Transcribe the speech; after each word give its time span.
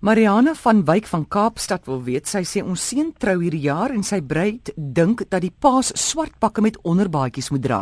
Mariana 0.00 0.52
van 0.54 0.84
Wyk 0.84 1.06
van 1.10 1.24
Kaapstad 1.26 1.88
wil 1.90 1.98
weet, 2.06 2.28
sy 2.30 2.44
sê 2.46 2.60
ons 2.62 2.78
seun 2.78 3.08
trou 3.18 3.40
hierdie 3.40 3.64
jaar 3.64 3.90
en 3.90 4.04
sy 4.06 4.20
bruid 4.22 4.70
dink 4.76 5.24
dat 5.26 5.42
die 5.42 5.50
paas 5.50 5.88
swart 5.98 6.36
pakke 6.38 6.62
met 6.62 6.76
onderbaadjies 6.86 7.48
moet 7.50 7.64
dra. 7.64 7.78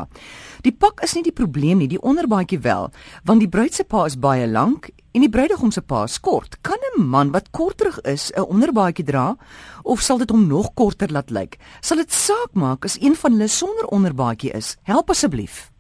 Die 0.65 0.73
pak 0.73 1.03
is 1.05 1.13
nie 1.13 1.27
die 1.27 1.35
probleem 1.37 1.83
nie, 1.83 1.91
die 1.93 2.01
onderbaadjie 2.01 2.63
wel, 2.65 2.89
want 3.29 3.45
die 3.45 3.51
bruid 3.53 3.77
se 3.77 3.85
pa 3.85 4.07
is 4.09 4.17
baie 4.17 4.47
lank 4.49 4.89
en 5.13 5.27
die 5.27 5.29
bruidegom 5.29 5.75
se 5.77 5.83
pa 5.85 6.07
is 6.09 6.17
kort. 6.17 6.57
Kan 6.65 6.81
'n 6.81 7.05
man 7.05 7.35
wat 7.37 7.53
korterig 7.53 8.01
is 8.09 8.33
'n 8.33 8.49
onderbaadjie 8.49 9.05
dra 9.05 9.37
of 9.85 10.01
sal 10.01 10.17
dit 10.17 10.31
hom 10.31 10.49
nog 10.49 10.73
korter 10.75 11.13
laat 11.13 11.31
lyk? 11.31 11.59
Sal 11.83 11.99
dit 11.99 12.13
saak 12.13 12.55
maak 12.55 12.85
as 12.85 12.97
een 13.01 13.15
van 13.15 13.33
hulle 13.33 13.49
sonder 13.49 13.85
onderbaadjie 13.93 14.53
is? 14.53 14.79
Help 14.85 15.11
asseblief. 15.11 15.71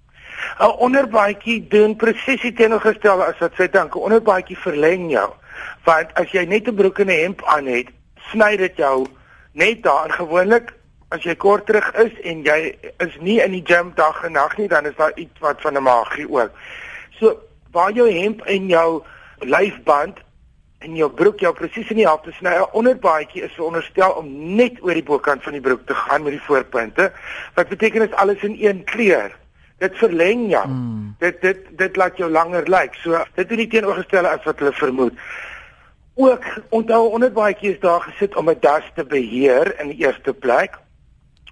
'n 0.61 0.77
Onderbaadjie 0.85 1.69
doen 1.69 1.97
presies 1.97 2.43
die 2.43 2.53
teenoorgestelde 2.53 3.25
as 3.25 3.39
wat 3.39 3.53
sy 3.57 3.69
dink. 3.69 3.97
'n 3.97 3.99
Onderbaadjie 3.99 4.57
verleng 4.59 5.11
jou 5.11 5.33
want 5.85 6.15
as 6.15 6.33
jy 6.33 6.45
net 6.45 6.69
'n 6.69 6.75
broek 6.75 6.99
en 6.99 7.07
'n 7.07 7.23
hemp 7.23 7.45
aan 7.45 7.67
het, 7.67 7.87
sny 8.33 8.57
dit 8.57 8.77
jou 8.77 9.07
net 9.53 9.83
daar 9.83 10.11
gewoonlik 10.11 10.75
as 11.15 11.23
jy 11.23 11.37
kort 11.39 11.67
terug 11.67 11.87
is 12.03 12.15
en 12.27 12.43
jy 12.45 12.75
is 13.03 13.17
nie 13.23 13.39
in 13.43 13.55
die 13.55 13.65
gym 13.67 13.93
dag 13.97 14.19
en 14.27 14.35
nag 14.37 14.57
nie, 14.59 14.69
dan 14.69 14.89
is 14.89 14.97
daar 14.99 15.15
iets 15.17 15.41
wat 15.41 15.61
van 15.63 15.77
'n 15.79 15.83
magie 15.83 16.29
ook. 16.29 16.51
So 17.19 17.39
waar 17.71 17.93
jou 17.93 18.09
hemp 18.11 18.43
en 18.43 18.69
jou 18.69 19.03
lyfband 19.39 20.19
en 20.79 20.97
jou 20.97 21.11
broek 21.11 21.41
jou 21.41 21.53
presies 21.55 21.91
in 21.91 21.97
die 21.97 22.07
helfte 22.07 22.33
sny, 22.33 22.55
'n 22.57 22.73
onderbaadjie 22.73 23.43
is 23.43 23.55
veronderstel 23.55 24.11
om 24.11 24.57
net 24.57 24.83
oor 24.83 24.95
die 24.95 25.03
bokant 25.03 25.43
van 25.43 25.53
die 25.53 25.61
broek 25.61 25.87
te 25.87 25.95
gaan 25.95 26.23
met 26.23 26.33
die 26.33 26.47
voorpunte. 26.49 27.13
Wat 27.55 27.69
beteken 27.69 28.03
is 28.03 28.15
alles 28.15 28.43
in 28.43 28.57
een 28.61 28.85
kleur. 28.85 29.37
Dit 29.79 29.97
verleng 29.97 30.51
jou. 30.51 30.67
Mm. 30.69 31.15
Dit 31.19 31.41
dit 31.41 31.59
dit 31.71 31.97
laat 31.97 32.17
jou 32.17 32.31
langer 32.31 32.69
lyk. 32.69 32.95
So 32.95 33.25
dit 33.35 33.51
is 33.51 33.57
nie 33.57 33.69
teenoorgestelde 33.69 34.29
as 34.29 34.45
wat 34.45 34.59
hulle 34.59 34.73
vermoed 34.73 35.13
ook 36.17 36.45
onthou 36.69 37.11
onderbaadjie 37.11 37.73
is 37.73 37.81
daar 37.81 38.01
gesit 38.01 38.37
om 38.37 38.49
'n 38.51 38.57
das 38.61 38.85
te 38.95 39.05
beheer 39.05 39.81
in 39.81 39.89
die 39.89 39.99
eerste 40.07 40.35
plek 40.35 40.79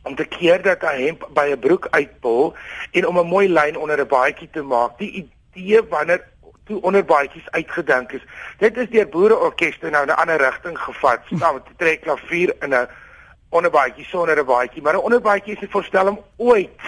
om 0.03 0.15
te 0.15 0.25
keer 0.25 0.63
dat 0.63 0.83
'n 0.83 1.05
hemp 1.05 1.29
by 1.33 1.47
'n 1.53 1.59
broek 1.59 1.87
uitpol 1.91 2.55
en 2.91 3.07
om 3.07 3.19
'n 3.19 3.27
mooi 3.27 3.49
lyn 3.49 3.77
onder 3.77 4.01
'n 4.01 4.07
baadjie 4.07 4.51
te 4.51 4.63
maak. 4.63 4.99
Die 4.99 5.31
idee 5.55 5.83
wanneer 5.89 6.25
toe 6.65 6.81
onderbaadjies 6.81 7.51
uitgedink 7.51 8.13
is. 8.13 8.23
Dit 8.59 8.77
is 8.77 8.89
deur 8.89 9.09
boereorkeste 9.09 9.91
nou 9.91 10.03
in 10.03 10.09
'n 10.09 10.17
ander 10.17 10.37
rigting 10.37 10.79
gevat. 10.79 11.21
Staan 11.25 11.55
met 11.55 11.69
'n 11.69 11.77
trek 11.77 12.01
klavier 12.01 12.55
in 12.61 12.75
'n 12.75 12.89
onderbaadjie 13.49 14.05
sonder 14.05 14.39
'n 14.39 14.45
baadjie, 14.45 14.83
maar 14.83 14.95
'n 14.95 15.07
onderbaadjie 15.09 15.55
is 15.55 15.61
nie 15.61 15.71
voorstel 15.71 16.09
om 16.09 16.25
ooit 16.37 16.81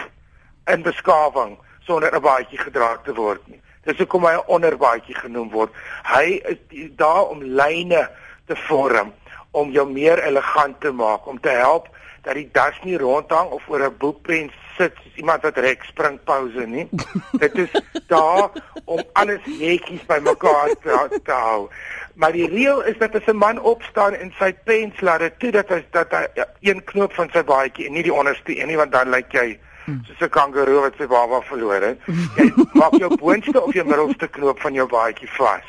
in 0.65 0.81
beskawing 0.81 1.57
sonder 1.79 2.15
'n 2.15 2.21
baadjie 2.21 2.57
gedra 2.57 2.97
te 3.03 3.13
word 3.13 3.47
nie. 3.47 3.61
Dis 3.87 3.97
hoekom 4.03 4.25
hy 4.27 4.33
'n 4.35 4.47
onderbaadjie 4.51 5.15
genoem 5.15 5.49
word. 5.49 5.71
Hy 6.03 6.41
is 6.43 6.89
daar 6.99 7.29
om 7.31 7.43
lyne 7.43 8.09
te 8.47 8.55
vorm, 8.67 9.13
om 9.51 9.71
jou 9.71 9.87
meer 9.87 10.19
elegant 10.23 10.81
te 10.81 10.91
maak, 10.91 11.27
om 11.27 11.39
te 11.39 11.49
help 11.49 11.87
dat 12.23 12.35
die 12.35 12.49
das 12.51 12.75
nie 12.83 12.97
rondhang 12.97 13.49
of 13.55 13.63
oor 13.69 13.83
'n 13.87 13.97
boekpen 13.97 14.51
sit 14.77 14.93
soos 15.03 15.15
iemand 15.15 15.41
wat 15.41 15.57
rek 15.57 15.83
spring 15.83 16.19
pouse 16.23 16.65
nie. 16.67 16.89
Dit 17.43 17.55
is 17.55 17.71
daar 18.07 18.49
om 18.85 18.99
alles 19.13 19.45
netjies 19.45 20.05
bymekaar 20.05 20.75
te, 20.83 21.19
te 21.23 21.31
hou. 21.31 21.69
Maar 22.15 22.31
die 22.31 22.49
reël 22.49 22.83
is 22.83 22.97
dat 22.97 23.15
as 23.15 23.27
'n 23.27 23.37
man 23.37 23.59
opstaan 23.59 24.13
en 24.13 24.33
sy 24.39 24.53
pens 24.63 24.99
laat 25.01 25.19
dit 25.19 25.39
toe 25.39 25.51
dat 25.51 25.69
hy 25.69 25.85
dat 25.91 26.11
hy 26.11 26.25
een 26.59 26.83
knoop 26.83 27.13
van 27.13 27.29
sy 27.31 27.43
baadjie 27.43 27.87
en 27.87 27.93
nie 27.93 28.03
die 28.03 28.13
onderste 28.13 28.59
een 28.59 28.67
nie 28.67 28.77
want 28.77 28.91
dan 28.91 29.09
lyk 29.09 29.31
jy 29.31 29.59
soos 29.87 30.21
'n 30.21 30.29
kangaroo 30.29 30.81
wat 30.81 30.95
sy 30.97 31.07
baba 31.07 31.41
verloor 31.41 31.81
het. 31.81 31.99
Jy 32.35 32.51
maak 32.73 32.95
jou 32.99 33.15
boonste 33.15 33.61
of 33.61 33.73
jou 33.73 33.85
middelste 33.85 34.27
knoop 34.27 34.59
van 34.59 34.73
jou 34.73 34.87
baadjie 34.87 35.29
vas. 35.37 35.67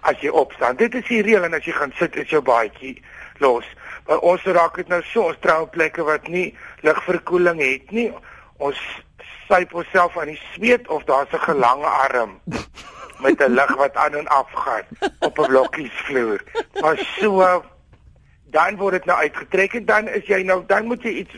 As 0.00 0.20
jy 0.20 0.28
opstaan, 0.28 0.76
dit 0.76 0.94
is 0.94 1.06
die 1.08 1.22
reël 1.22 1.44
en 1.44 1.54
as 1.54 1.64
jy 1.64 1.72
gaan 1.72 1.92
sit 1.98 2.16
is 2.16 2.30
jou 2.30 2.42
baadjie 2.42 3.02
los. 3.38 3.64
Maar 4.06 4.18
ons 4.18 4.42
raak 4.42 4.76
dit 4.76 4.88
nou 4.88 5.02
so, 5.02 5.22
ons 5.30 5.40
trouplekke 5.40 6.02
wat 6.02 6.28
nie 6.28 6.54
lugverkoeling 6.82 7.60
het 7.60 7.90
nie. 7.90 8.12
Ons 8.58 8.78
syp 9.46 9.74
onsself 9.74 10.18
aan 10.18 10.32
die 10.34 10.42
sweet 10.54 10.88
of 10.88 11.04
daar's 11.04 11.32
'n 11.32 11.38
gelange 11.38 11.86
arm 11.86 12.40
met 13.24 13.40
'n 13.40 13.54
lig 13.54 13.74
wat 13.76 13.94
aan 13.94 14.14
en 14.14 14.28
af 14.28 14.50
gaan 14.52 14.86
op 15.20 15.38
'n 15.38 15.46
blokkiesvloer. 15.46 16.42
Maar 16.80 16.98
so 17.18 17.64
dan 18.50 18.76
word 18.76 18.92
dit 18.92 19.04
nou 19.04 19.18
uitgetrek 19.18 19.74
en 19.74 19.84
dan 19.84 20.08
is 20.08 20.26
jy 20.26 20.42
nou 20.42 20.62
dan 20.66 20.86
moet 20.86 21.02
jy 21.02 21.10
iets 21.10 21.34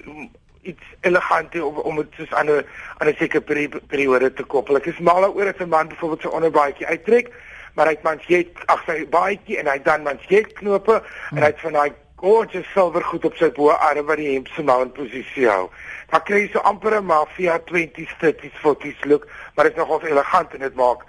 iets 0.62 0.82
elegant 1.00 1.60
om 1.60 1.76
om 1.76 1.96
dit 1.96 2.06
soos 2.16 2.32
aan 2.32 2.50
'n 2.50 2.64
aan 2.98 3.08
'n 3.08 3.16
sekere 3.18 3.40
peri 3.40 3.68
periode 3.86 4.32
te 4.32 4.42
koppel. 4.42 4.76
Ek 4.76 4.86
is 4.86 4.98
mal 4.98 5.20
daaroor 5.20 5.52
as 5.52 5.60
'n 5.60 5.68
man 5.68 5.88
byvoorbeeld 5.88 6.20
sy 6.20 6.28
onderbaadjie 6.28 6.86
uittrek, 6.86 7.32
maar 7.74 7.86
hy 7.86 7.92
het 7.92 8.02
mansjet 8.02 8.48
ag 8.66 8.82
sy 8.86 9.06
baadjie 9.08 9.58
en 9.58 9.66
hy 9.66 9.78
dan 9.82 10.02
mansjet 10.02 10.52
knope 10.52 11.02
hmm. 11.02 11.36
en 11.36 11.42
hy 11.42 11.50
het 11.50 11.60
van 11.60 11.72
daai 11.72 11.92
gorgeous 12.18 12.66
silwer 12.72 13.04
goed 13.04 13.24
op 13.24 13.36
sy 13.36 13.50
boarm 13.54 14.06
wat 14.06 14.16
die 14.16 14.32
hemp 14.32 14.48
se 14.48 14.62
mount 14.62 14.92
posisie 14.92 15.46
hou. 15.46 15.68
Dan 16.10 16.24
kry 16.26 16.40
jy 16.40 16.50
so 16.52 16.58
amper 16.58 16.98
'n 16.98 17.06
mafia 17.06 17.58
20s 17.70 18.14
30s 18.22 18.58
40s 18.64 19.04
look, 19.04 19.28
maar 19.54 19.64
dit 19.64 19.76
is 19.76 19.78
nogal 19.78 20.02
elegant 20.02 20.54
en 20.54 20.60
dit 20.60 20.74
maak 20.74 21.04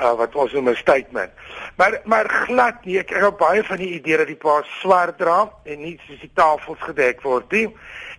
uh, 0.00 0.12
wat 0.16 0.34
ons 0.34 0.52
noem 0.52 0.68
'n 0.68 0.76
statement. 0.76 1.30
Maar 1.76 2.00
maar 2.04 2.28
glad 2.28 2.84
nie. 2.84 2.98
Ek 2.98 3.10
het 3.10 3.36
baie 3.36 3.64
van 3.64 3.76
die 3.76 3.92
idee 3.92 4.16
dat 4.16 4.26
die 4.26 4.36
pa 4.36 4.62
swart 4.62 5.18
dra 5.18 5.50
en 5.64 5.80
nie 5.80 6.00
soos 6.06 6.20
die 6.20 6.32
tafels 6.34 6.80
gedek 6.80 7.22
word 7.22 7.50
nie 7.52 7.68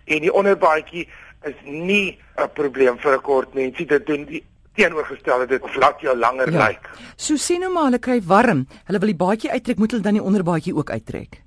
en 0.04 0.20
die 0.20 0.32
onderbaadjie 0.32 1.08
is 1.44 1.54
nie 1.64 2.18
'n 2.38 2.50
probleem 2.54 2.98
vir 2.98 3.14
'n 3.14 3.20
kort 3.20 3.54
mensie 3.54 3.86
dit 3.86 4.06
doen 4.06 4.24
die 4.24 4.44
teenoorgestelde 4.74 5.46
dit 5.46 5.62
vlak 5.74 6.00
jou 6.00 6.16
langer 6.16 6.52
ja. 6.52 6.66
lyk. 6.66 6.90
So 7.16 7.36
sien 7.36 7.60
nou 7.60 7.72
maar 7.72 7.90
hulle 7.90 7.98
kry 7.98 8.20
warm. 8.24 8.66
Hulle 8.88 8.98
wil 8.98 9.12
die 9.12 9.22
baadjie 9.24 9.50
uittrek, 9.50 9.78
moet 9.78 9.90
hulle 9.90 10.02
dan 10.02 10.18
die 10.18 10.22
onderbaadjie 10.22 10.74
ook 10.76 10.90
uittrek. 10.90 11.40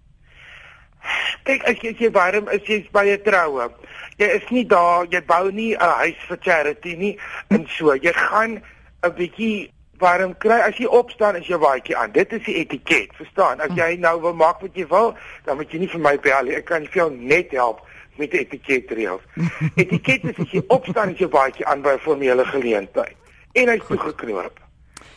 Kyk, 1.46 1.64
as 1.70 1.82
jy, 1.82 1.94
jy 2.00 2.10
warm 2.12 2.50
is, 2.50 2.66
jy's 2.66 2.90
by 2.92 3.06
'n 3.06 3.22
troue. 3.24 3.70
Jy 4.18 4.26
is 4.26 4.50
nie 4.50 4.66
daar, 4.66 5.06
jy 5.10 5.22
bou 5.26 5.52
nie 5.52 5.76
'n 5.76 5.94
huis 6.02 6.20
vir 6.28 6.38
charity 6.42 6.96
nie 6.96 7.20
en 7.50 7.66
so. 7.68 7.94
Jy 7.94 8.14
gaan 8.14 8.62
'n 9.04 9.14
bietjie 9.14 9.72
warm 10.00 10.36
kry 10.38 10.60
as 10.60 10.78
jy 10.78 10.86
opstaan 10.86 11.36
as 11.36 11.48
jy 11.48 11.58
baadjie 11.58 11.96
aan. 11.98 12.12
Dit 12.12 12.34
is 12.34 12.44
die 12.44 12.56
etiket, 12.56 13.14
verstaan? 13.16 13.62
As 13.62 13.72
jy 13.76 13.96
nou 14.00 14.22
wil 14.22 14.34
maak 14.34 14.62
wat 14.62 14.76
jy 14.76 14.88
wil, 14.88 15.16
dan 15.46 15.58
moet 15.58 15.72
jy 15.72 15.80
nie 15.80 15.88
vir 15.88 16.02
my 16.02 16.18
bel 16.18 16.44
nie. 16.44 16.56
Ek 16.56 16.66
kan 16.66 16.86
vir 16.86 17.02
jou 17.04 17.12
net 17.12 17.52
help 17.52 17.82
met 18.18 18.32
die 18.32 18.40
etiketreëls. 18.40 19.24
Etiket 19.82 20.24
is 20.24 20.40
as 20.40 20.52
jy 20.52 20.64
opstaan 20.68 21.14
as 21.14 21.20
jy 21.20 21.30
baadjie 21.32 21.66
aan 21.66 21.82
by 21.82 21.96
'n 21.96 22.06
formele 22.06 22.46
geleentheid 22.46 23.16
en 23.56 23.72
hy's 23.72 23.88
toegeknoop. 23.88 24.60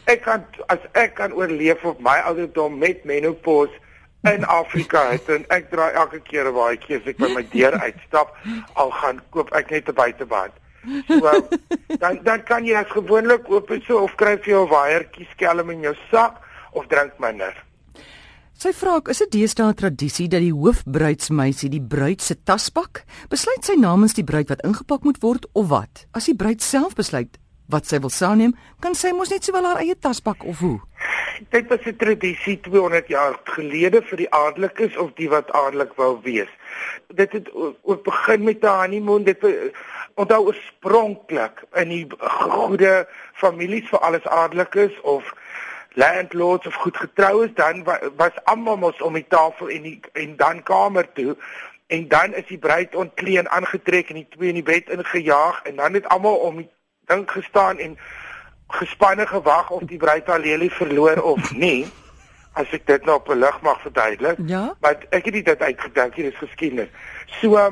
Ek 0.08 0.22
kan 0.24 0.44
as 0.72 0.82
ek 0.92 1.14
kan 1.18 1.32
oorleef 1.32 1.84
op 1.84 2.00
my 2.00 2.18
ouderdom 2.30 2.78
met 2.78 3.04
menopause 3.04 3.74
in 4.28 4.44
Afrika 4.60 5.10
het 5.10 5.28
en 5.28 5.44
ek 5.54 5.70
dra 5.70 5.90
elke 5.90 6.20
keer 6.20 6.48
'n 6.48 6.54
baadjie 6.54 6.96
as 7.00 7.06
ek 7.06 7.18
by 7.18 7.30
my 7.34 7.44
deur 7.52 7.74
uitstap 7.78 8.34
al 8.74 8.90
gaan 8.90 9.20
koop 9.30 9.52
ek 9.52 9.70
net 9.70 9.88
'n 9.88 9.94
buitebad. 9.94 10.52
So 11.08 11.20
dan 12.02 12.20
dan 12.22 12.42
kan 12.42 12.64
jy 12.64 12.74
as 12.74 12.90
gewoonlik 12.90 13.50
oop 13.50 13.72
so 13.86 14.02
of 14.02 14.14
kry 14.16 14.36
vir 14.36 14.54
jou 14.54 14.66
'n 14.66 14.70
waaiertjie 14.74 15.28
skelm 15.32 15.70
in 15.70 15.80
jou 15.80 15.94
sak 16.10 16.38
of 16.72 16.86
drink 16.86 17.18
minder. 17.18 17.54
Sy 18.58 18.72
vra 18.74 18.96
ek, 18.98 19.12
is 19.12 19.20
dit 19.22 19.36
deesdae 19.36 19.70
tradisie 19.78 20.24
dat 20.26 20.42
die 20.42 20.50
hoofbruidsmeisie 20.50 21.68
die 21.70 21.82
bruid 21.92 22.24
se 22.26 22.34
tas 22.34 22.64
pak? 22.74 23.04
Besluit 23.30 23.62
sy 23.62 23.76
namens 23.78 24.16
die 24.16 24.24
bruid 24.26 24.48
wat 24.50 24.64
ingepak 24.66 25.04
moet 25.06 25.20
word 25.22 25.44
of 25.54 25.68
wat? 25.70 26.02
As 26.10 26.26
die 26.26 26.34
bruid 26.34 26.64
self 26.66 26.96
besluit 26.98 27.38
wat 27.70 27.86
sy 27.86 28.00
wil 28.02 28.10
saamneem, 28.10 28.56
kan 28.82 28.98
sy 28.98 29.12
mos 29.14 29.30
net 29.30 29.46
sowel 29.46 29.68
haar 29.68 29.84
eie 29.84 29.94
tas 29.94 30.18
pak 30.26 30.42
of 30.42 30.58
hoe? 30.64 30.80
Dit 31.54 31.70
was 31.70 31.86
'n 31.86 31.94
tradisie 32.02 32.56
200 32.66 33.06
jaar 33.14 33.38
gelede 33.54 34.02
vir 34.02 34.18
die 34.24 34.30
adellikes 34.34 34.96
of 34.98 35.14
die 35.14 35.30
wat 35.30 35.54
adellik 35.54 35.94
wou 35.94 36.18
wees. 36.26 36.50
Dit 37.14 37.32
het 37.38 37.46
ook 37.54 38.02
begin 38.02 38.42
met 38.42 38.64
'n 38.64 38.74
honeymoon, 38.80 39.22
dit 39.22 39.38
onthou 40.16 40.46
oorspronklik 40.50 41.62
in 41.76 41.88
die 41.88 42.06
goeie 42.18 43.06
families 43.34 43.88
vir 43.88 43.98
alles 44.00 44.26
adellikes 44.26 45.00
of 45.02 45.22
landlords 45.98 46.66
of 46.66 46.74
goed 46.74 46.96
getrou 46.96 47.44
is, 47.44 47.50
dan 47.54 47.82
was 48.16 48.36
almal 48.44 48.76
mos 48.76 49.02
om 49.02 49.16
die 49.18 49.26
tafel 49.28 49.68
en 49.68 49.82
die 49.82 50.00
en 50.12 50.36
dan 50.36 50.62
kamer 50.62 51.12
toe 51.12 51.36
en 51.86 52.08
dan 52.08 52.34
is 52.34 52.46
die 52.46 52.58
bruid 52.58 52.94
ontkleen 52.94 53.48
aangetrek 53.48 54.12
en 54.12 54.20
die 54.20 54.28
twee 54.36 54.52
in 54.52 54.60
die 54.60 54.66
bed 54.66 54.92
ingejaag 54.94 55.62
en 55.62 55.80
dan 55.82 55.98
het 55.98 56.08
almal 56.14 56.36
om 56.50 56.60
die 56.62 56.68
ding 57.10 57.24
gestaan 57.30 57.78
en 57.78 57.98
gespanne 58.78 59.26
gewag 59.26 59.70
of 59.70 59.82
die 59.90 59.98
bruid 59.98 60.26
haar 60.26 60.44
lelie 60.44 60.70
verloor 60.70 61.22
of 61.22 61.52
nie. 61.64 61.86
As 62.58 62.70
ek 62.74 62.86
dit 62.86 63.04
nou 63.06 63.16
op 63.16 63.28
'n 63.30 63.38
lig 63.38 63.60
mag 63.62 63.80
verduidelik. 63.80 64.38
Ja? 64.46 64.76
Maar 64.80 64.96
ek 65.10 65.24
het 65.24 65.44
dit 65.44 65.62
uitgedink, 65.62 66.14
hier 66.14 66.32
is 66.32 66.38
geskiedenis. 66.38 66.88
So 67.40 67.54
Ja, 67.54 67.70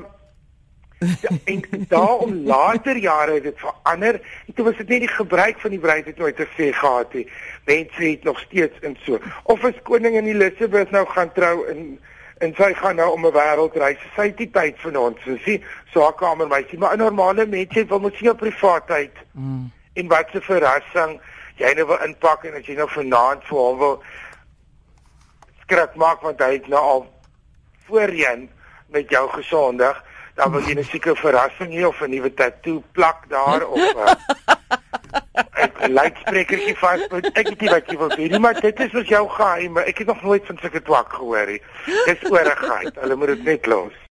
en 1.45 1.65
daarom 1.89 2.35
later 2.45 2.97
jare 2.97 3.33
het 3.33 3.43
dit 3.43 3.59
verander. 3.59 4.21
En 4.47 4.55
toe 4.55 4.65
was 4.65 4.77
dit 4.77 4.89
net 4.89 5.01
die 5.01 5.09
gebruik 5.09 5.61
van 5.61 5.71
die 5.71 5.79
bruid 5.79 6.07
het 6.07 6.19
nooit 6.19 6.37
te 6.37 6.47
sê 6.57 6.73
gehad 6.73 7.13
nie. 7.13 7.31
Mense 7.65 8.03
het 8.03 8.25
nog 8.25 8.39
steeds 8.41 8.79
in 8.81 8.97
so. 9.05 9.19
Of 9.43 9.65
as 9.65 9.83
koningin 9.83 10.27
Elizabeth 10.27 10.91
nou 10.91 11.07
gaan 11.07 11.33
trou 11.33 11.67
in 11.69 11.99
en 12.39 12.53
sy 12.57 12.75
gaan 12.77 12.97
nou 12.97 13.11
om 13.13 13.27
'n 13.27 13.33
wêreldreis. 13.33 14.01
Sy 14.15 14.27
het 14.29 14.39
nie 14.39 14.51
tyd 14.51 14.75
vir 14.79 14.99
ons, 15.01 15.23
so 15.25 15.37
sien, 15.37 15.63
so 15.93 16.03
haar 16.03 16.15
kamermeisie, 16.15 16.79
maar 16.79 16.93
'n 16.93 16.99
normale 16.99 17.47
mensie 17.47 17.87
wil 17.87 18.01
mos 18.01 18.21
nie 18.21 18.35
privaatheid. 18.35 19.17
Mm. 19.33 19.73
En 19.93 20.09
wat 20.09 20.35
'n 20.35 20.41
verrassing 20.41 21.21
jy 21.57 21.73
nou 21.75 21.87
wil 21.87 22.05
inpak 22.05 22.45
en 22.45 22.55
as 22.55 22.67
jy 22.67 22.75
nou 22.77 22.89
vanaand 22.89 23.45
vir 23.45 23.59
hom 23.59 23.79
wil 23.79 24.03
skrik 25.63 25.95
maak 25.95 26.21
want 26.21 26.43
hy 26.45 26.53
het 26.53 26.69
nou 26.69 26.83
al 26.83 27.07
voorheen 27.89 28.51
met 28.93 29.11
jou 29.11 29.29
gesondig, 29.31 30.05
dan 30.37 30.53
wil 30.53 30.61
jy 30.61 30.75
'n 30.77 30.85
seker 30.85 31.17
verrassing 31.17 31.73
hê 31.73 31.85
of 31.87 32.01
'n 32.01 32.11
nuwe 32.11 32.31
tatoe 32.35 32.83
plak 32.93 33.29
daar 33.29 33.67
of 33.67 33.81
'n 35.81 35.93
luidsprekertjie 35.93 36.77
vas. 36.77 37.01
Ek 37.33 37.49
weet 37.49 37.61
nie 37.61 37.71
wat 37.71 37.91
jy 37.91 37.99
wil 37.99 38.11
hê 38.11 38.29
nie, 38.31 38.39
maar 38.39 38.61
dit 38.61 38.81
is 38.81 38.93
wat 38.93 39.09
jou 39.09 39.29
geheim, 39.29 39.79
ek 39.79 39.99
het 39.99 40.07
nog 40.07 40.23
nooit 40.23 40.47
van 40.47 40.59
sulke 40.61 40.83
twak 40.83 41.13
gehoor 41.13 41.47
nie. 41.47 41.63
Dis 42.09 42.31
oorigheid. 42.31 42.95
Hulle 43.01 43.17
moet 43.17 43.35
dit 43.37 43.45
net 43.45 43.67
los. 43.67 44.06